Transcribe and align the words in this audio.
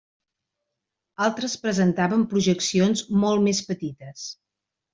Altres 1.25 1.55
presentaven 1.67 2.25
projeccions 2.33 3.07
molt 3.27 3.47
més 3.51 3.63
petites. 3.71 4.29